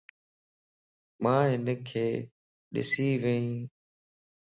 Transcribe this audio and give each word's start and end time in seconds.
مان 1.23 1.43
ھنک 1.65 1.87
ڏسين 2.73 3.15
وين 3.21 3.45